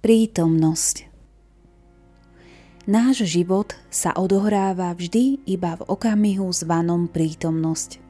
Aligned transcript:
Prítomnosť 0.00 1.12
Náš 2.88 3.28
život 3.28 3.76
sa 3.92 4.16
odohráva 4.16 4.96
vždy 4.96 5.44
iba 5.44 5.76
v 5.76 5.84
okamihu 5.84 6.48
zvanom 6.56 7.04
prítomnosť. 7.04 8.00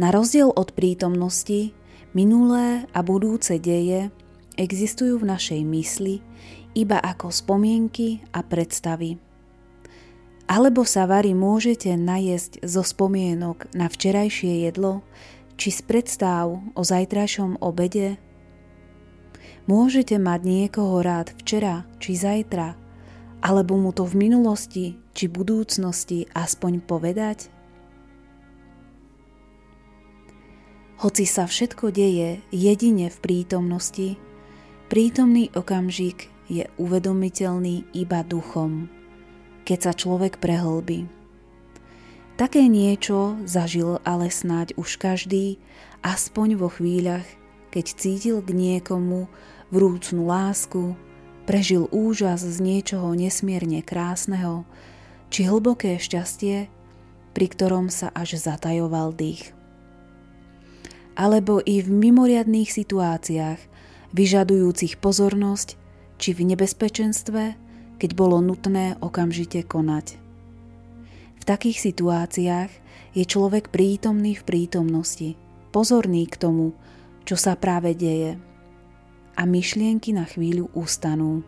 Na 0.00 0.08
rozdiel 0.08 0.48
od 0.48 0.72
prítomnosti, 0.72 1.76
minulé 2.16 2.88
a 2.96 3.04
budúce 3.04 3.60
deje 3.60 4.08
existujú 4.56 5.20
v 5.20 5.36
našej 5.36 5.60
mysli 5.68 6.24
iba 6.72 6.96
ako 6.96 7.28
spomienky 7.28 8.24
a 8.32 8.40
predstavy. 8.40 9.20
Alebo 10.48 10.88
sa 10.88 11.04
vari 11.04 11.36
môžete 11.36 11.92
najesť 11.92 12.64
zo 12.64 12.80
spomienok 12.80 13.68
na 13.76 13.92
včerajšie 13.92 14.64
jedlo, 14.64 15.04
či 15.60 15.76
z 15.76 15.84
predstav 15.84 16.56
o 16.56 16.80
zajtrajšom 16.80 17.60
obede 17.60 18.16
Môžete 19.70 20.18
mať 20.18 20.40
niekoho 20.42 20.98
rád 21.06 21.30
včera 21.38 21.86
či 22.02 22.18
zajtra, 22.18 22.74
alebo 23.42 23.78
mu 23.78 23.94
to 23.94 24.02
v 24.02 24.26
minulosti 24.26 24.98
či 25.14 25.30
budúcnosti 25.30 26.26
aspoň 26.34 26.82
povedať? 26.82 27.46
Hoci 31.02 31.26
sa 31.26 31.50
všetko 31.50 31.90
deje 31.90 32.42
jedine 32.54 33.10
v 33.10 33.18
prítomnosti, 33.18 34.18
prítomný 34.86 35.50
okamžik 35.54 36.30
je 36.46 36.66
uvedomiteľný 36.78 37.90
iba 37.94 38.22
duchom, 38.22 38.86
keď 39.66 39.78
sa 39.78 39.92
človek 39.94 40.38
prehlbí. 40.38 41.06
Také 42.38 42.66
niečo 42.66 43.38
zažil 43.46 43.98
ale 44.02 44.30
snáď 44.30 44.74
už 44.74 44.98
každý, 44.98 45.58
aspoň 46.02 46.58
vo 46.58 46.70
chvíľach, 46.70 47.26
keď 47.72 47.86
cítil 47.96 48.44
k 48.44 48.52
niekomu 48.52 49.32
vrúcnú 49.72 50.28
lásku, 50.28 50.92
prežil 51.48 51.88
úžas 51.88 52.44
z 52.44 52.60
niečoho 52.60 53.16
nesmierne 53.16 53.80
krásneho, 53.80 54.68
či 55.32 55.48
hlboké 55.48 55.96
šťastie, 55.96 56.68
pri 57.32 57.46
ktorom 57.48 57.88
sa 57.88 58.12
až 58.12 58.36
zatajoval 58.36 59.16
dých. 59.16 59.56
Alebo 61.16 61.64
i 61.64 61.80
v 61.80 61.88
mimoriadných 61.88 62.68
situáciách, 62.68 63.60
vyžadujúcich 64.12 65.00
pozornosť, 65.00 65.80
či 66.20 66.36
v 66.36 66.52
nebezpečenstve, 66.52 67.56
keď 67.96 68.10
bolo 68.12 68.44
nutné 68.44 69.00
okamžite 69.00 69.64
konať. 69.64 70.20
V 71.40 71.44
takých 71.48 71.80
situáciách 71.80 72.70
je 73.16 73.24
človek 73.26 73.72
prítomný 73.72 74.36
v 74.36 74.46
prítomnosti, 74.46 75.34
pozorný 75.74 76.28
k 76.28 76.36
tomu, 76.38 76.76
čo 77.22 77.38
sa 77.38 77.54
práve 77.58 77.94
deje. 77.94 78.38
A 79.38 79.42
myšlienky 79.48 80.12
na 80.12 80.28
chvíľu 80.28 80.68
ustanú. 80.76 81.42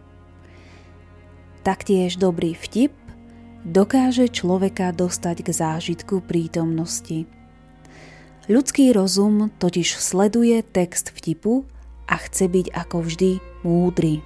Taktiež 1.64 2.20
dobrý 2.20 2.52
vtip 2.52 2.92
dokáže 3.64 4.28
človeka 4.28 4.92
dostať 4.92 5.36
k 5.40 5.48
zážitku 5.48 6.20
prítomnosti. 6.20 7.24
Ľudský 8.44 8.92
rozum 8.92 9.48
totiž 9.56 9.96
sleduje 9.96 10.60
text 10.60 11.16
vtipu 11.16 11.64
a 12.04 12.20
chce 12.20 12.52
byť 12.52 12.66
ako 12.76 12.96
vždy 13.00 13.30
múdry. 13.64 14.20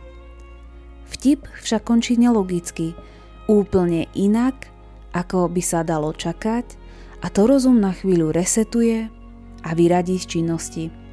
Vtip 1.07 1.47
však 1.63 1.87
končí 1.87 2.19
nelogicky, 2.19 2.99
úplne 3.47 4.11
inak, 4.19 4.67
ako 5.15 5.47
by 5.47 5.63
sa 5.63 5.87
dalo 5.87 6.11
čakať 6.11 6.67
a 7.23 7.31
to 7.31 7.47
rozum 7.47 7.79
na 7.79 7.95
chvíľu 7.95 8.35
resetuje 8.35 9.07
a 9.63 9.71
vyradí 9.79 10.19
z 10.19 10.27
činnosti. 10.27 11.08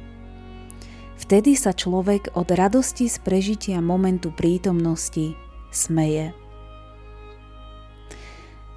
Vtedy 1.26 1.58
sa 1.58 1.74
človek 1.74 2.38
od 2.38 2.54
radosti 2.54 3.10
z 3.10 3.18
prežitia 3.18 3.82
momentu 3.82 4.30
prítomnosti 4.30 5.34
smeje. 5.74 6.30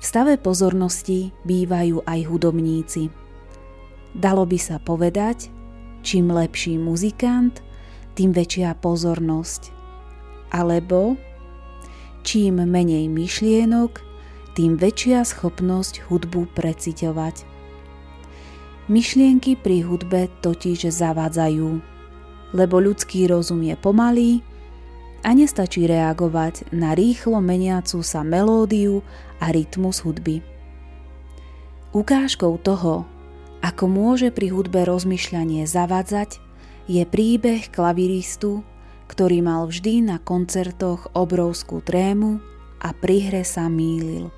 V 0.02 0.04
stave 0.04 0.34
pozornosti 0.42 1.30
bývajú 1.46 2.02
aj 2.10 2.20
hudobníci. 2.26 3.14
Dalo 4.18 4.50
by 4.50 4.58
sa 4.58 4.82
povedať, 4.82 5.54
čím 6.02 6.34
lepší 6.34 6.82
muzikant, 6.82 7.62
tým 8.18 8.34
väčšia 8.34 8.74
pozornosť. 8.82 9.70
Alebo 10.50 11.22
čím 12.26 12.66
menej 12.66 13.14
myšlienok, 13.14 14.02
tým 14.58 14.74
väčšia 14.74 15.22
schopnosť 15.22 16.10
hudbu 16.10 16.50
preciťovať. 16.58 17.46
Myšlienky 18.90 19.54
pri 19.54 19.86
hudbe 19.86 20.34
totiž 20.42 20.90
zavádzajú 20.90 21.89
lebo 22.54 22.82
ľudský 22.82 23.30
rozum 23.30 23.62
je 23.62 23.76
pomalý 23.78 24.42
a 25.22 25.36
nestačí 25.36 25.86
reagovať 25.86 26.72
na 26.72 26.96
rýchlo 26.96 27.44
meniacu 27.44 28.00
sa 28.02 28.24
melódiu 28.24 29.04
a 29.38 29.52
rytmus 29.52 30.02
hudby. 30.02 30.42
Ukážkou 31.92 32.62
toho, 32.62 33.04
ako 33.60 33.86
môže 33.90 34.32
pri 34.32 34.54
hudbe 34.54 34.88
rozmýšľanie 34.88 35.68
zavadzať, 35.68 36.40
je 36.90 37.04
príbeh 37.06 37.70
klaviristu, 37.70 38.64
ktorý 39.10 39.42
mal 39.44 39.68
vždy 39.68 40.06
na 40.06 40.18
koncertoch 40.22 41.12
obrovskú 41.18 41.82
trému 41.82 42.40
a 42.80 42.94
pri 42.94 43.30
hre 43.30 43.44
sa 43.44 43.68
mýlil. 43.68 44.32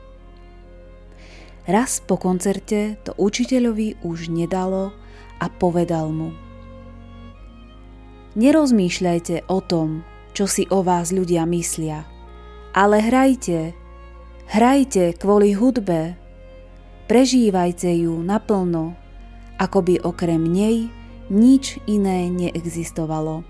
Raz 1.69 2.01
po 2.01 2.17
koncerte 2.17 2.97
to 3.05 3.13
učiteľovi 3.21 4.01
už 4.01 4.33
nedalo 4.33 4.89
a 5.37 5.45
povedal 5.47 6.09
mu– 6.09 6.33
Nerozmýšľajte 8.31 9.51
o 9.51 9.59
tom, 9.59 10.07
čo 10.31 10.47
si 10.47 10.63
o 10.71 10.79
vás 10.87 11.11
ľudia 11.11 11.43
myslia, 11.43 12.07
ale 12.71 13.03
hrajte, 13.03 13.75
hrajte 14.47 15.19
kvôli 15.19 15.51
hudbe, 15.51 16.15
prežívajte 17.11 17.91
ju 17.91 18.23
naplno, 18.23 18.95
ako 19.59 19.83
by 19.83 19.95
okrem 20.07 20.47
nej 20.47 20.87
nič 21.27 21.83
iné 21.91 22.31
neexistovalo. 22.31 23.43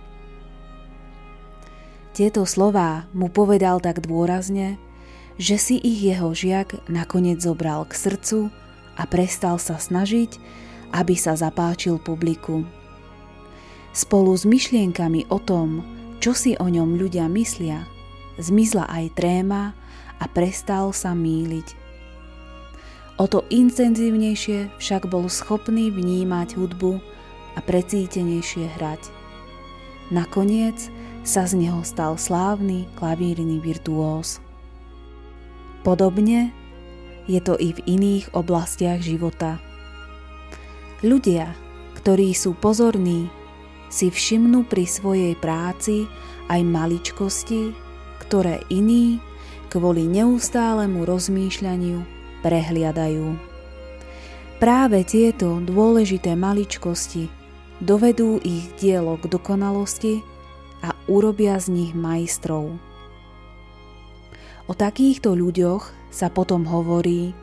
Tieto 2.18 2.50
slová 2.50 3.06
mu 3.14 3.30
povedal 3.30 3.86
tak 3.86 4.02
dôrazne, 4.02 4.82
že 5.38 5.62
si 5.62 5.78
ich 5.78 6.02
jeho 6.02 6.34
žiak 6.34 6.90
nakoniec 6.90 7.38
zobral 7.38 7.86
k 7.86 7.94
srdcu 7.94 8.50
a 8.98 9.06
prestal 9.06 9.62
sa 9.62 9.78
snažiť, 9.78 10.42
aby 10.90 11.14
sa 11.14 11.38
zapáčil 11.38 12.02
publiku. 12.02 12.81
Spolu 13.92 14.32
s 14.40 14.48
myšlienkami 14.48 15.28
o 15.28 15.36
tom, 15.36 15.84
čo 16.24 16.32
si 16.32 16.56
o 16.56 16.68
ňom 16.72 16.96
ľudia 16.96 17.28
myslia, 17.28 17.84
zmizla 18.40 18.88
aj 18.88 19.06
tréma 19.20 19.76
a 20.22 20.26
prestal 20.32 20.96
sa 20.96 21.12
míliť. 21.12 21.68
O 23.20 23.28
to 23.28 23.44
intenzívnejšie 23.52 24.72
však 24.80 25.12
bol 25.12 25.28
schopný 25.28 25.92
vnímať 25.92 26.56
hudbu 26.56 27.04
a 27.54 27.60
precítenejšie 27.60 28.72
hrať. 28.80 29.12
Nakoniec 30.08 30.78
sa 31.28 31.44
z 31.46 31.60
neho 31.60 31.84
stal 31.84 32.16
slávny 32.16 32.88
klavírny 32.96 33.60
virtuós. 33.60 34.40
Podobne 35.84 36.56
je 37.28 37.38
to 37.44 37.60
i 37.60 37.76
v 37.76 37.80
iných 37.86 38.34
oblastiach 38.34 39.04
života. 39.04 39.62
Ľudia, 41.02 41.54
ktorí 42.02 42.34
sú 42.34 42.58
pozorní 42.58 43.30
si 43.92 44.08
všimnú 44.08 44.64
pri 44.72 44.88
svojej 44.88 45.36
práci 45.36 46.08
aj 46.48 46.64
maličkosti, 46.64 47.76
ktoré 48.24 48.64
iní 48.72 49.20
kvôli 49.68 50.08
neustálemu 50.08 51.04
rozmýšľaniu 51.04 52.00
prehliadajú. 52.40 53.36
Práve 54.64 55.04
tieto 55.04 55.60
dôležité 55.60 56.40
maličkosti 56.40 57.28
dovedú 57.84 58.40
ich 58.46 58.72
dielo 58.80 59.20
k 59.20 59.28
dokonalosti 59.28 60.22
a 60.86 60.96
urobia 61.12 61.58
z 61.60 61.68
nich 61.74 61.92
majstrov. 61.92 62.78
O 64.70 64.74
takýchto 64.78 65.36
ľuďoch 65.36 66.14
sa 66.14 66.30
potom 66.30 66.64
hovorí, 66.64 67.34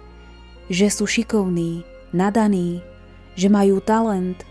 že 0.70 0.88
sú 0.88 1.04
šikovní, 1.04 1.82
nadaní, 2.14 2.80
že 3.34 3.50
majú 3.50 3.82
talent 3.82 4.46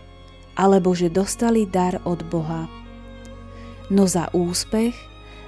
alebo 0.58 0.90
že 0.90 1.06
dostali 1.06 1.64
dar 1.70 2.02
od 2.02 2.26
Boha. 2.26 2.66
No 3.88 4.10
za 4.10 4.26
úspech 4.34 4.92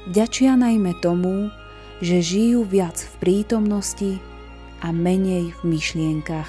vďačia 0.06 0.54
najmä 0.54 0.96
tomu, 1.02 1.50
že 2.00 2.22
žijú 2.22 2.64
viac 2.64 2.96
v 2.96 3.14
prítomnosti 3.20 4.22
a 4.80 4.94
menej 4.94 5.52
v 5.60 5.76
myšlienkach. 5.76 6.48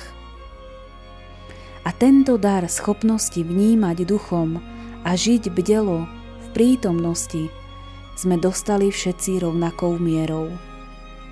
A 1.82 1.90
tento 1.98 2.38
dar 2.38 2.64
schopnosti 2.70 3.42
vnímať 3.42 4.06
duchom 4.06 4.62
a 5.02 5.10
žiť 5.18 5.50
bdelo 5.52 6.06
v 6.40 6.48
prítomnosti 6.54 7.50
sme 8.14 8.38
dostali 8.38 8.94
všetci 8.94 9.42
rovnakou 9.42 9.98
mierou. 9.98 10.54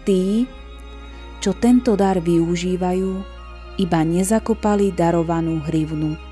Tí, 0.04 0.50
čo 1.40 1.54
tento 1.54 1.94
dar 1.94 2.18
využívajú, 2.18 3.12
iba 3.78 4.00
nezakopali 4.04 4.92
darovanú 4.92 5.62
hrivnu. 5.70 6.29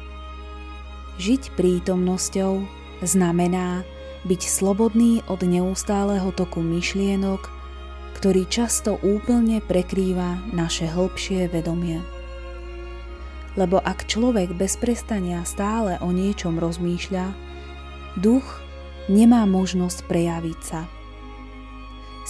Žiť 1.17 1.57
prítomnosťou 1.57 2.61
znamená 3.01 3.81
byť 4.29 4.41
slobodný 4.45 5.25
od 5.25 5.41
neustáleho 5.41 6.29
toku 6.29 6.61
myšlienok, 6.61 7.41
ktorý 8.21 8.45
často 8.45 9.01
úplne 9.01 9.57
prekrýva 9.65 10.53
naše 10.53 10.85
hĺbšie 10.85 11.49
vedomie. 11.49 12.05
Lebo 13.57 13.81
ak 13.81 14.05
človek 14.05 14.53
bez 14.53 14.77
prestania 14.77 15.41
stále 15.41 15.97
o 16.05 16.13
niečom 16.13 16.61
rozmýšľa, 16.61 17.33
duch 18.21 18.45
nemá 19.09 19.49
možnosť 19.49 20.05
prejaviť 20.05 20.59
sa. 20.61 20.85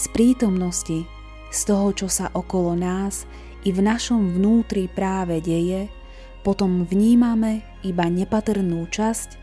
Z 0.00 0.04
prítomnosti, 0.16 1.04
z 1.52 1.60
toho, 1.68 1.92
čo 1.92 2.08
sa 2.08 2.32
okolo 2.32 2.72
nás 2.72 3.28
i 3.68 3.72
v 3.74 3.84
našom 3.84 4.32
vnútri 4.32 4.88
práve 4.88 5.44
deje, 5.44 5.92
potom 6.40 6.88
vnímame 6.88 7.67
iba 7.86 8.06
nepatrnú 8.10 8.86
časť 8.90 9.38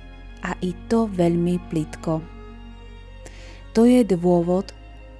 a 0.45 0.53
i 0.61 0.75
to 0.91 1.07
veľmi 1.09 1.57
plitko. 1.71 2.21
To 3.75 3.81
je 3.83 4.07
dôvod, 4.07 4.71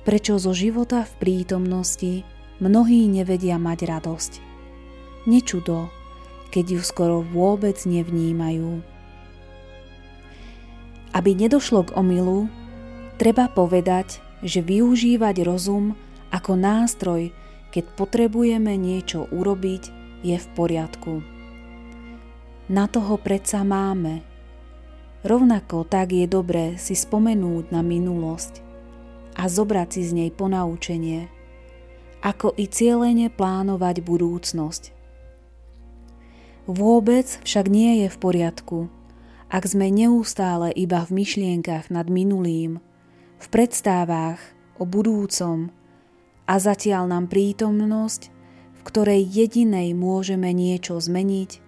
prečo 0.07 0.39
zo 0.39 0.55
života 0.55 1.03
v 1.03 1.13
prítomnosti 1.19 2.23
mnohí 2.63 3.09
nevedia 3.11 3.59
mať 3.59 3.79
radosť. 3.83 4.31
Nečudo, 5.27 5.91
keď 6.55 6.79
ju 6.79 6.81
skoro 6.85 7.19
vôbec 7.19 7.75
nevnímajú. 7.83 8.79
Aby 11.11 11.31
nedošlo 11.35 11.89
k 11.89 11.95
omilu, 11.99 12.47
treba 13.19 13.51
povedať, 13.51 14.23
že 14.39 14.63
využívať 14.63 15.43
rozum 15.43 15.97
ako 16.31 16.55
nástroj, 16.55 17.31
keď 17.75 17.83
potrebujeme 17.99 18.75
niečo 18.79 19.27
urobiť, 19.35 19.83
je 20.23 20.37
v 20.39 20.47
poriadku. 20.55 21.34
Na 22.65 22.89
toho 22.89 23.21
predsa 23.21 23.61
máme. 23.61 24.25
Rovnako 25.21 25.85
tak 25.85 26.17
je 26.17 26.25
dobré 26.25 26.81
si 26.81 26.97
spomenúť 26.97 27.69
na 27.69 27.85
minulosť 27.85 28.65
a 29.37 29.45
zobrať 29.45 29.89
si 29.93 30.01
z 30.01 30.11
nej 30.17 30.29
ponaučenie, 30.33 31.29
ako 32.25 32.57
i 32.57 32.65
cieľene 32.65 33.29
plánovať 33.29 34.01
budúcnosť. 34.01 34.83
Vôbec 36.65 37.37
však 37.45 37.69
nie 37.69 38.01
je 38.01 38.07
v 38.09 38.17
poriadku, 38.17 38.89
ak 39.53 39.61
sme 39.69 39.93
neustále 39.93 40.73
iba 40.73 41.05
v 41.05 41.21
myšlienkach 41.21 41.93
nad 41.93 42.09
minulým, 42.09 42.81
v 43.37 43.47
predstavách 43.53 44.41
o 44.81 44.89
budúcom 44.89 45.69
a 46.49 46.57
zatiaľ 46.57 47.13
nám 47.13 47.29
prítomnosť, 47.29 48.33
v 48.73 48.81
ktorej 48.81 49.21
jedinej 49.21 49.93
môžeme 49.93 50.49
niečo 50.49 50.97
zmeniť, 50.97 51.64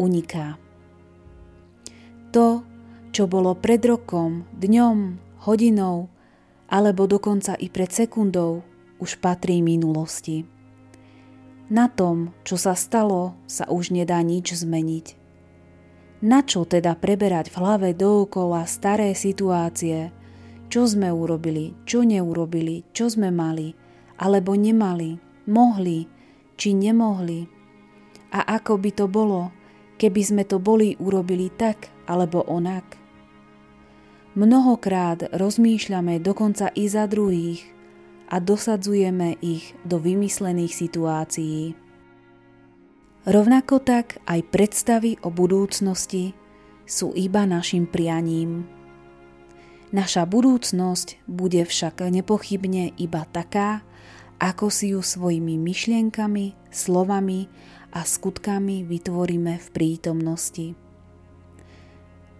uniká. 0.00 0.58
To, 2.34 2.66
čo 3.14 3.30
bolo 3.30 3.54
pred 3.54 3.78
rokom, 3.86 4.46
dňom, 4.58 4.98
hodinou 5.46 6.10
alebo 6.66 7.06
dokonca 7.06 7.54
i 7.60 7.70
pred 7.70 7.92
sekundou, 7.92 8.66
už 8.98 9.20
patrí 9.20 9.60
minulosti. 9.60 10.48
Na 11.70 11.86
tom, 11.86 12.34
čo 12.42 12.58
sa 12.58 12.74
stalo, 12.74 13.38
sa 13.46 13.68
už 13.70 13.94
nedá 13.94 14.20
nič 14.20 14.52
zmeniť. 14.52 15.06
Na 16.24 16.40
čo 16.40 16.64
teda 16.64 16.96
preberať 16.96 17.52
v 17.52 17.56
hlave 17.60 17.90
dookola 17.92 18.64
staré 18.64 19.12
situácie, 19.12 20.08
čo 20.72 20.88
sme 20.88 21.12
urobili, 21.12 21.76
čo 21.84 22.02
neurobili, 22.02 22.82
čo 22.96 23.12
sme 23.12 23.28
mali, 23.28 23.76
alebo 24.16 24.56
nemali, 24.56 25.20
mohli, 25.46 26.08
či 26.56 26.72
nemohli. 26.72 27.46
A 28.34 28.58
ako 28.58 28.80
by 28.80 28.90
to 28.90 29.06
bolo, 29.06 29.52
keby 29.98 30.22
sme 30.22 30.42
to 30.46 30.58
boli 30.58 30.98
urobili 30.98 31.50
tak 31.54 31.90
alebo 32.04 32.42
onak. 32.44 32.98
Mnohokrát 34.34 35.30
rozmýšľame 35.30 36.18
dokonca 36.18 36.66
i 36.74 36.90
za 36.90 37.06
druhých 37.06 37.62
a 38.34 38.42
dosadzujeme 38.42 39.38
ich 39.38 39.78
do 39.86 40.02
vymyslených 40.02 40.74
situácií. 40.74 41.78
Rovnako 43.24 43.80
tak 43.80 44.18
aj 44.26 44.40
predstavy 44.50 45.16
o 45.22 45.30
budúcnosti 45.30 46.34
sú 46.84 47.14
iba 47.16 47.46
našim 47.48 47.88
prianím. 47.88 48.68
Naša 49.94 50.26
budúcnosť 50.26 51.22
bude 51.30 51.62
však 51.62 52.02
nepochybne 52.10 52.92
iba 52.98 53.22
taká, 53.30 53.86
ako 54.42 54.66
si 54.68 54.92
ju 54.92 55.00
svojimi 55.00 55.54
myšlienkami, 55.56 56.58
slovami 56.74 57.46
a 57.94 58.02
skutkami 58.02 58.82
vytvoríme 58.82 59.54
v 59.54 59.68
prítomnosti. 59.70 60.66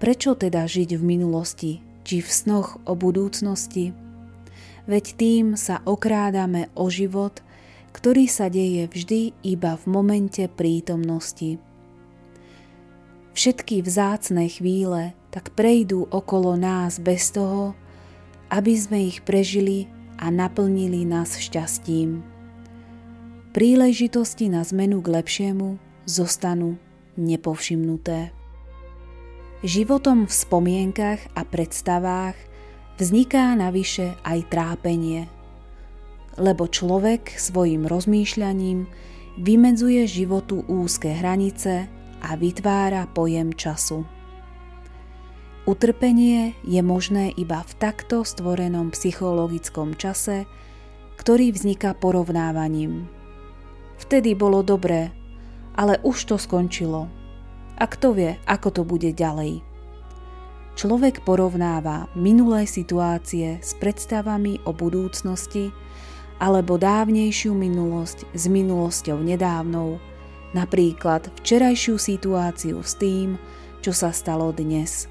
Prečo 0.02 0.34
teda 0.34 0.66
žiť 0.66 0.98
v 0.98 1.02
minulosti 1.06 1.72
či 2.02 2.18
v 2.18 2.28
snoch 2.28 2.82
o 2.84 2.98
budúcnosti? 2.98 3.94
Veď 4.84 5.04
tým 5.16 5.46
sa 5.54 5.80
okrádame 5.86 6.68
o 6.76 6.90
život, 6.90 7.40
ktorý 7.94 8.26
sa 8.26 8.50
deje 8.50 8.90
vždy 8.90 9.32
iba 9.46 9.78
v 9.78 9.84
momente 9.86 10.44
prítomnosti. 10.50 11.62
Všetky 13.32 13.80
vzácne 13.80 14.50
chvíle 14.50 15.14
tak 15.30 15.54
prejdú 15.54 16.10
okolo 16.10 16.58
nás 16.58 16.98
bez 16.98 17.30
toho, 17.30 17.78
aby 18.50 18.74
sme 18.74 18.98
ich 19.08 19.22
prežili 19.22 19.86
a 20.18 20.28
naplnili 20.30 21.06
nás 21.06 21.38
šťastím 21.38 22.33
príležitosti 23.54 24.50
na 24.50 24.66
zmenu 24.66 24.98
k 24.98 25.14
lepšiemu 25.14 25.78
zostanú 26.10 26.74
nepovšimnuté. 27.14 28.34
Životom 29.62 30.26
v 30.26 30.32
spomienkach 30.34 31.22
a 31.38 31.46
predstavách 31.46 32.34
vzniká 32.98 33.54
navyše 33.54 34.18
aj 34.26 34.50
trápenie, 34.50 35.30
lebo 36.34 36.66
človek 36.66 37.30
svojim 37.38 37.86
rozmýšľaním 37.86 38.90
vymedzuje 39.38 40.02
životu 40.10 40.66
úzke 40.66 41.14
hranice 41.14 41.86
a 42.26 42.34
vytvára 42.34 43.06
pojem 43.06 43.54
času. 43.54 44.02
Utrpenie 45.70 46.58
je 46.66 46.82
možné 46.82 47.30
iba 47.38 47.62
v 47.62 47.72
takto 47.78 48.26
stvorenom 48.26 48.90
psychologickom 48.90 49.94
čase, 49.94 50.42
ktorý 51.22 51.54
vzniká 51.54 51.94
porovnávaním 51.94 53.06
Vtedy 54.04 54.36
bolo 54.36 54.60
dobré, 54.60 55.08
ale 55.72 55.96
už 56.04 56.28
to 56.28 56.36
skončilo. 56.36 57.08
A 57.80 57.88
kto 57.88 58.12
vie, 58.12 58.36
ako 58.44 58.68
to 58.68 58.82
bude 58.84 59.08
ďalej. 59.16 59.64
Človek 60.76 61.24
porovnáva 61.24 62.12
minulé 62.12 62.68
situácie 62.68 63.62
s 63.64 63.72
predstavami 63.80 64.60
o 64.68 64.76
budúcnosti 64.76 65.72
alebo 66.36 66.76
dávnejšiu 66.76 67.56
minulosť 67.56 68.28
s 68.36 68.44
minulosťou 68.50 69.22
nedávnou, 69.22 69.96
napríklad 70.52 71.30
včerajšiu 71.40 71.96
situáciu 71.96 72.84
s 72.84 72.98
tým, 73.00 73.40
čo 73.80 73.96
sa 73.96 74.12
stalo 74.12 74.52
dnes. 74.52 75.08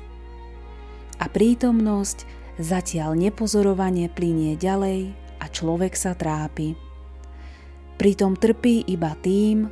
A 1.17 1.25
prítomnosť 1.31 2.29
zatiaľ 2.61 3.17
nepozorovane 3.17 4.11
plinie 4.13 4.53
ďalej 4.59 5.15
a 5.41 5.45
človek 5.49 5.97
sa 5.97 6.13
trápi. 6.13 6.92
Pritom 7.93 8.33
trpí 8.33 8.83
iba 8.89 9.13
tým, 9.21 9.69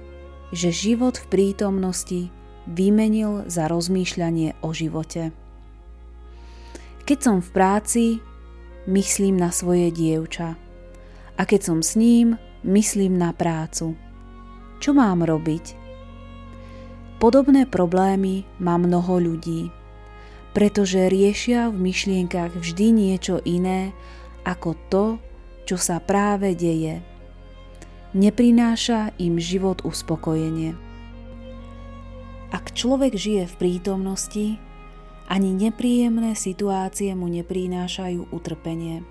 že 0.53 0.69
život 0.69 1.17
v 1.17 1.25
prítomnosti 1.31 2.21
vymenil 2.69 3.49
za 3.49 3.65
rozmýšľanie 3.65 4.61
o 4.61 4.69
živote. 4.75 5.33
Keď 7.07 7.17
som 7.17 7.37
v 7.41 7.49
práci, 7.49 8.05
myslím 8.85 9.41
na 9.41 9.49
svoje 9.49 9.89
dievča. 9.89 10.53
A 11.39 11.41
keď 11.47 11.61
som 11.65 11.79
s 11.81 11.97
ním, 11.97 12.37
myslím 12.61 13.17
na 13.17 13.33
prácu. 13.33 13.97
Čo 14.77 14.93
mám 14.93 15.25
robiť? 15.25 15.81
Podobné 17.17 17.65
problémy 17.69 18.45
má 18.61 18.77
mnoho 18.77 19.21
ľudí, 19.21 19.69
pretože 20.57 21.09
riešia 21.09 21.69
v 21.69 21.89
myšlienkach 21.89 22.53
vždy 22.57 22.87
niečo 22.89 23.41
iné 23.45 23.93
ako 24.41 24.73
to, 24.89 25.05
čo 25.69 25.77
sa 25.77 26.01
práve 26.01 26.57
deje 26.57 27.11
neprináša 28.12 29.15
im 29.20 29.39
život 29.39 29.84
uspokojenie. 29.88 30.75
Ak 32.51 32.75
človek 32.75 33.15
žije 33.15 33.48
v 33.48 33.56
prítomnosti, 33.56 34.60
ani 35.32 35.56
nepríjemné 35.56 36.36
situácie 36.36 37.15
mu 37.15 37.32
neprinášajú 37.32 38.36
utrpenie. 38.36 39.08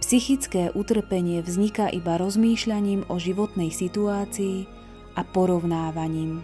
Psychické 0.00 0.72
utrpenie 0.72 1.44
vzniká 1.44 1.92
iba 1.92 2.16
rozmýšľaním 2.16 3.04
o 3.12 3.20
životnej 3.20 3.68
situácii 3.68 4.64
a 5.12 5.20
porovnávaním. 5.20 6.40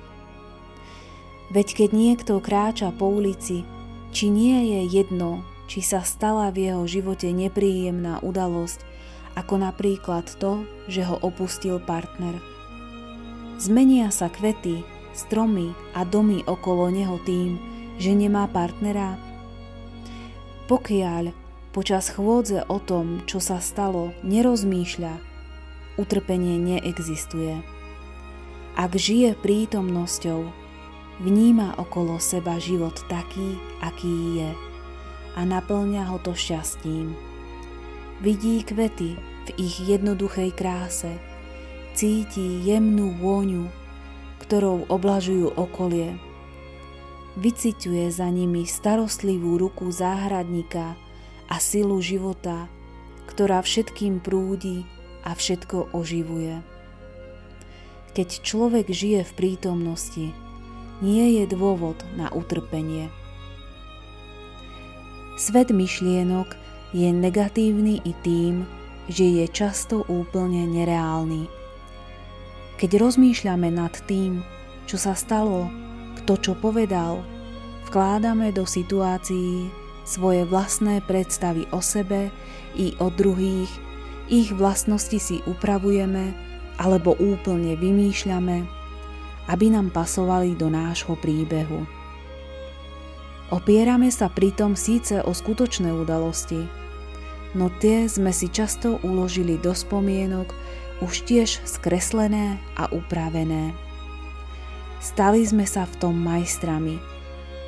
Veď 1.57 1.69
keď 1.73 1.91
niekto 1.97 2.33
kráča 2.45 2.93
po 2.93 3.09
ulici, 3.09 3.65
či 4.13 4.29
nie 4.29 4.77
je 4.77 5.01
jedno, 5.01 5.41
či 5.73 5.81
sa 5.81 6.05
stala 6.05 6.53
v 6.53 6.69
jeho 6.69 6.85
živote 6.85 7.33
nepríjemná 7.33 8.21
udalosť, 8.21 8.85
ako 9.37 9.61
napríklad 9.61 10.25
to, 10.40 10.64
že 10.88 11.05
ho 11.05 11.21
opustil 11.21 11.78
partner. 11.78 12.40
Zmenia 13.61 14.09
sa 14.09 14.33
kvety, 14.33 14.83
stromy 15.12 15.76
a 15.93 16.05
domy 16.05 16.45
okolo 16.45 16.88
neho 16.88 17.21
tým, 17.25 17.61
že 17.97 18.12
nemá 18.12 18.49
partnera. 18.49 19.16
Pokiaľ 20.69 21.33
počas 21.73 22.09
chôdze 22.12 22.64
o 22.66 22.81
tom, 22.81 23.23
čo 23.28 23.40
sa 23.40 23.61
stalo, 23.61 24.16
nerozmýšľa, 24.25 25.21
utrpenie 26.00 26.57
neexistuje. 26.61 27.61
Ak 28.76 28.93
žije 28.93 29.37
prítomnosťou, 29.40 30.52
vníma 31.25 31.81
okolo 31.81 32.21
seba 32.21 32.61
život 32.61 33.00
taký, 33.09 33.57
aký 33.81 34.45
je 34.45 34.50
a 35.37 35.40
naplňa 35.45 36.12
ho 36.12 36.21
to 36.21 36.37
šťastím. 36.37 37.25
Vidí 38.16 38.64
kvety 38.64 39.12
v 39.44 39.49
ich 39.61 39.76
jednoduchej 39.85 40.56
kráse, 40.56 41.20
cíti 41.92 42.64
jemnú 42.64 43.12
vôňu, 43.20 43.68
ktorou 44.40 44.88
oblažujú 44.88 45.52
okolie. 45.52 46.16
Vyciťuje 47.37 48.08
za 48.08 48.32
nimi 48.32 48.64
starostlivú 48.64 49.61
ruku 49.61 49.92
záhradníka 49.92 50.96
a 51.52 51.61
silu 51.61 52.00
života, 52.00 52.73
ktorá 53.28 53.61
všetkým 53.61 54.25
prúdi 54.25 54.88
a 55.20 55.37
všetko 55.37 55.92
oživuje. 55.92 56.64
Keď 58.16 58.28
človek 58.40 58.88
žije 58.88 59.28
v 59.28 59.32
prítomnosti, 59.37 60.32
nie 61.04 61.26
je 61.37 61.44
dôvod 61.52 62.00
na 62.16 62.32
utrpenie. 62.32 63.12
Svet 65.37 65.68
myšlienok 65.68 66.65
je 66.90 67.09
negatívny 67.11 68.02
i 68.05 68.12
tým, 68.23 68.66
že 69.07 69.25
je 69.43 69.47
často 69.50 70.02
úplne 70.07 70.66
nereálny. 70.66 71.47
Keď 72.76 72.90
rozmýšľame 73.00 73.73
nad 73.73 73.95
tým, 74.05 74.45
čo 74.85 75.00
sa 75.00 75.16
stalo, 75.16 75.71
kto 76.23 76.38
čo 76.43 76.52
povedal, 76.59 77.23
vkládame 77.88 78.52
do 78.52 78.66
situácií 78.66 79.71
svoje 80.07 80.47
vlastné 80.47 81.02
predstavy 81.07 81.66
o 81.75 81.83
sebe 81.83 82.31
i 82.78 82.95
o 83.02 83.11
druhých, 83.11 83.71
ich 84.26 84.50
vlastnosti 84.55 85.19
si 85.19 85.38
upravujeme 85.47 86.35
alebo 86.76 87.16
úplne 87.16 87.78
vymýšľame 87.78 88.76
aby 89.47 89.71
nám 89.71 89.95
pasovali 89.95 90.59
do 90.59 90.66
nášho 90.66 91.14
príbehu. 91.19 91.87
Opierame 93.47 94.11
sa 94.11 94.26
pritom 94.26 94.75
síce 94.75 95.23
o 95.23 95.31
skutočné 95.31 95.95
udalosti, 95.95 96.67
no 97.55 97.71
tie 97.79 98.11
sme 98.11 98.35
si 98.35 98.50
často 98.50 98.99
uložili 99.07 99.55
do 99.55 99.71
spomienok 99.71 100.50
už 100.99 101.23
tiež 101.23 101.62
skreslené 101.62 102.59
a 102.75 102.91
upravené. 102.91 103.71
Stali 104.99 105.47
sme 105.47 105.62
sa 105.62 105.87
v 105.87 105.95
tom 106.03 106.19
majstrami 106.19 106.99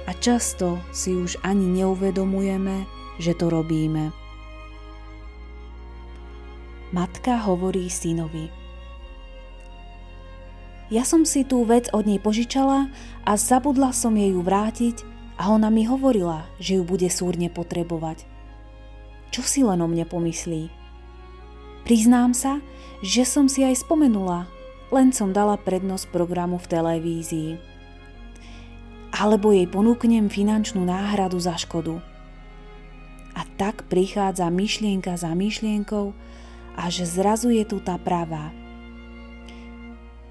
a 0.08 0.16
často 0.18 0.82
si 0.90 1.14
už 1.14 1.38
ani 1.46 1.70
neuvedomujeme, 1.78 2.82
že 3.22 3.38
to 3.38 3.46
robíme. 3.46 4.10
Matka 6.90 7.38
hovorí 7.46 7.86
synovi– 7.86 8.50
ja 10.88 11.04
som 11.04 11.28
si 11.28 11.44
tú 11.44 11.68
vec 11.68 11.92
od 11.92 12.08
nej 12.08 12.16
požičala 12.16 12.88
a 13.28 13.32
zabudla 13.36 13.92
som 13.92 14.16
jej 14.16 14.32
ju 14.32 14.40
vrátiť 14.40 15.17
a 15.38 15.48
ona 15.48 15.70
mi 15.70 15.86
hovorila, 15.86 16.44
že 16.58 16.76
ju 16.76 16.82
bude 16.82 17.06
súrne 17.08 17.46
potrebovať. 17.48 18.26
Čo 19.30 19.42
si 19.46 19.62
len 19.62 19.78
o 19.78 19.86
mne 19.86 20.04
pomyslí? 20.04 20.68
Priznám 21.86 22.34
sa, 22.34 22.60
že 23.00 23.22
som 23.22 23.46
si 23.46 23.62
aj 23.62 23.86
spomenula, 23.86 24.50
len 24.90 25.14
som 25.14 25.30
dala 25.30 25.56
prednosť 25.56 26.10
programu 26.10 26.58
v 26.58 26.66
televízii. 26.68 27.50
Alebo 29.14 29.54
jej 29.54 29.64
ponúknem 29.70 30.28
finančnú 30.28 30.84
náhradu 30.84 31.40
za 31.40 31.56
škodu. 31.56 32.02
A 33.32 33.46
tak 33.56 33.86
prichádza 33.86 34.50
myšlienka 34.50 35.14
za 35.16 35.32
myšlienkou, 35.32 36.12
až 36.74 37.06
zrazu 37.06 37.54
je 37.54 37.64
tu 37.64 37.78
tá 37.78 37.96
pravá– 37.96 38.50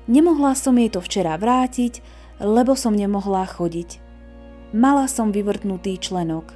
Nemohla 0.07 0.55
som 0.55 0.79
jej 0.79 0.87
to 0.87 1.03
včera 1.03 1.35
vrátiť, 1.35 1.99
lebo 2.39 2.79
som 2.79 2.95
nemohla 2.95 3.43
chodiť. 3.43 4.06
Mala 4.75 5.07
som 5.07 5.31
vyvrtnutý 5.31 5.95
členok. 5.95 6.51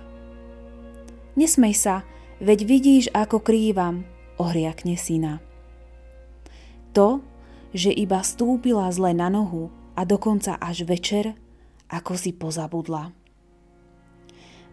Nesmej 1.40 1.72
sa, 1.72 2.04
veď 2.44 2.60
vidíš, 2.68 3.06
ako 3.16 3.40
krývam, 3.40 4.04
ohriakne 4.36 5.00
syna. 5.00 5.40
To, 6.92 7.24
že 7.72 7.88
iba 7.88 8.20
stúpila 8.20 8.92
zle 8.92 9.16
na 9.16 9.32
nohu 9.32 9.72
a 9.96 10.04
dokonca 10.04 10.60
až 10.60 10.84
večer, 10.84 11.40
ako 11.88 12.20
si 12.20 12.36
pozabudla. 12.36 13.16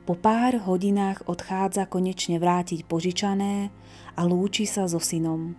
Po 0.03 0.19
pár 0.19 0.67
hodinách 0.67 1.23
odchádza 1.31 1.87
konečne 1.87 2.43
vrátiť 2.43 2.91
požičané 2.91 3.71
a 4.19 4.21
lúči 4.27 4.67
sa 4.67 4.91
so 4.91 4.99
synom. 4.99 5.55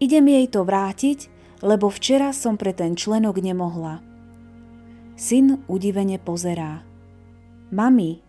Idem 0.00 0.24
jej 0.32 0.46
to 0.48 0.64
vrátiť, 0.64 1.28
lebo 1.60 1.92
včera 1.92 2.32
som 2.32 2.56
pre 2.56 2.72
ten 2.72 2.96
členok 2.96 3.36
nemohla. 3.44 4.00
Syn 5.18 5.66
udivene 5.66 6.14
pozerá. 6.22 6.86
Mami, 7.74 8.22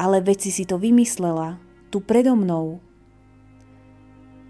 ale 0.00 0.24
veď 0.24 0.48
si 0.48 0.50
si 0.56 0.64
to 0.64 0.80
vymyslela, 0.80 1.60
tu 1.92 2.00
predo 2.00 2.32
mnou. 2.32 2.80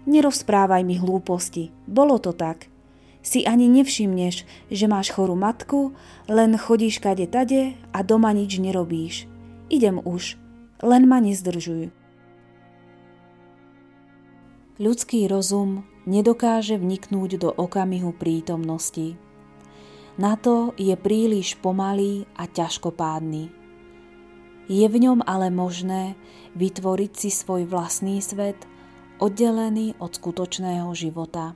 Nerozprávaj 0.07 0.87
mi 0.87 0.95
hlúposti, 0.95 1.75
bolo 1.83 2.15
to 2.15 2.31
tak. 2.31 2.71
Si 3.19 3.43
ani 3.43 3.67
nevšimneš, 3.67 4.47
že 4.71 4.85
máš 4.87 5.11
chorú 5.11 5.35
matku, 5.35 5.91
len 6.31 6.55
chodíš 6.55 7.03
kade 7.03 7.27
tade 7.27 7.75
a 7.91 7.99
doma 8.07 8.31
nič 8.31 8.55
nerobíš. 8.55 9.27
Idem 9.67 9.99
už, 9.99 10.39
len 10.79 11.11
ma 11.11 11.19
nezdržuj. 11.19 11.91
Ľudský 14.79 15.27
rozum 15.27 15.83
nedokáže 16.07 16.79
vniknúť 16.79 17.35
do 17.35 17.51
okamihu 17.51 18.15
prítomnosti. 18.15 19.24
Na 20.15 20.39
to 20.39 20.71
je 20.79 20.95
príliš 20.95 21.59
pomalý 21.59 22.23
a 22.39 22.47
ťažkopádny. 22.47 23.51
Je 24.71 24.85
v 24.87 24.95
ňom 24.97 25.19
ale 25.27 25.51
možné 25.51 26.15
vytvoriť 26.55 27.11
si 27.13 27.29
svoj 27.29 27.67
vlastný 27.67 28.23
svet, 28.23 28.57
oddelený 29.19 29.99
od 29.99 30.15
skutočného 30.15 30.87
života. 30.95 31.53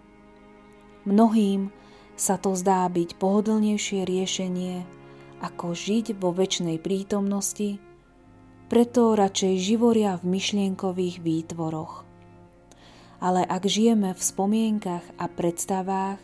Mnohým 1.07 1.71
sa 2.19 2.35
to 2.35 2.51
zdá 2.53 2.83
byť 2.91 3.15
pohodlnejšie 3.15 4.03
riešenie, 4.03 4.83
ako 5.39 5.71
žiť 5.71 6.19
vo 6.19 6.35
väčšnej 6.35 6.83
prítomnosti, 6.83 7.79
preto 8.67 9.15
radšej 9.15 9.55
živoria 9.55 10.19
v 10.19 10.35
myšlienkových 10.35 11.23
výtvoroch 11.23 12.09
ale 13.19 13.43
ak 13.43 13.67
žijeme 13.67 14.15
v 14.15 14.21
spomienkach 14.21 15.03
a 15.19 15.27
predstavách, 15.27 16.19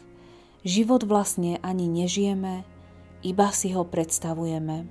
život 0.66 1.06
vlastne 1.06 1.62
ani 1.62 1.86
nežijeme, 1.86 2.66
iba 3.22 3.48
si 3.54 3.72
ho 3.72 3.86
predstavujeme. 3.86 4.90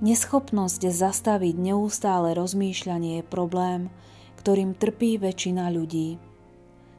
Neschopnosť 0.00 0.80
zastaviť 0.88 1.56
neustále 1.60 2.32
rozmýšľanie 2.32 3.20
je 3.20 3.24
problém, 3.24 3.92
ktorým 4.40 4.72
trpí 4.72 5.20
väčšina 5.20 5.68
ľudí. 5.68 6.16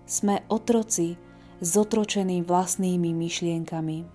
Sme 0.05 0.45
otroci, 0.49 1.17
zotročení 1.61 2.45
vlastnými 2.45 3.09
myšlienkami. 3.13 4.05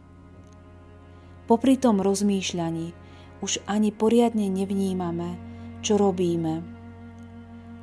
Popri 1.46 1.74
tom 1.78 2.02
rozmýšľaní 2.02 2.94
už 3.42 3.62
ani 3.70 3.90
poriadne 3.90 4.50
nevnímame, 4.50 5.38
čo 5.82 5.98
robíme 5.98 6.76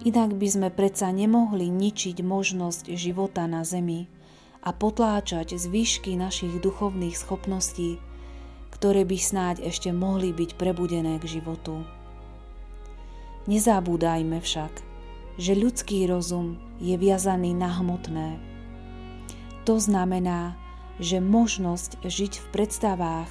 Inak 0.04 0.36
by 0.36 0.48
sme 0.52 0.68
predsa 0.68 1.16
nemohli 1.16 1.72
ničiť 1.72 2.20
možnosť 2.28 2.92
života 3.00 3.48
na 3.48 3.64
Zemi 3.64 4.12
a 4.64 4.72
potláčať 4.72 5.60
zvyšky 5.60 6.16
našich 6.16 6.64
duchovných 6.64 7.20
schopností, 7.20 8.00
ktoré 8.72 9.04
by 9.04 9.18
snáď 9.20 9.68
ešte 9.68 9.92
mohli 9.92 10.32
byť 10.32 10.56
prebudené 10.56 11.20
k 11.20 11.40
životu. 11.40 11.84
Nezabúdajme 13.44 14.40
však, 14.40 14.74
že 15.36 15.52
ľudský 15.52 16.08
rozum 16.08 16.56
je 16.80 16.96
viazaný 16.96 17.52
na 17.52 17.68
hmotné. 17.76 18.40
To 19.68 19.76
znamená, 19.80 20.56
že 21.00 21.20
možnosť 21.20 22.00
žiť 22.04 22.34
v 22.40 22.46
predstavách, 22.56 23.30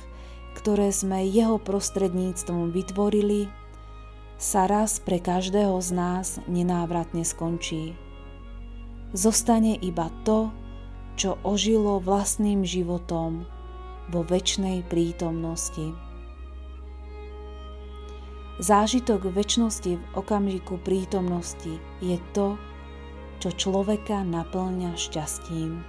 ktoré 0.52 0.92
sme 0.92 1.24
jeho 1.24 1.56
prostredníctvom 1.56 2.76
vytvorili, 2.76 3.48
sa 4.36 4.66
raz 4.66 4.98
pre 4.98 5.22
každého 5.22 5.78
z 5.80 5.90
nás 5.94 6.26
nenávratne 6.50 7.22
skončí. 7.22 7.94
Zostane 9.14 9.78
iba 9.78 10.10
to, 10.26 10.50
čo 11.16 11.36
ožilo 11.44 12.00
vlastným 12.00 12.64
životom 12.64 13.44
vo 14.08 14.20
väčšnej 14.24 14.86
prítomnosti. 14.88 15.92
Zážitok 18.62 19.32
väčšnosti 19.32 19.92
v 19.98 20.04
okamžiku 20.14 20.78
prítomnosti 20.84 21.80
je 21.98 22.20
to, 22.36 22.54
čo 23.42 23.50
človeka 23.50 24.22
naplňa 24.22 24.94
šťastím. 24.94 25.82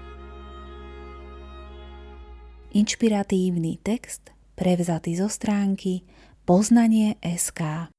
Inšpiratívny 2.74 3.78
text 3.86 4.34
prevzatý 4.58 5.14
zo 5.14 5.30
stránky 5.30 6.02
Poznanie 6.50 7.22
SK. 7.22 7.93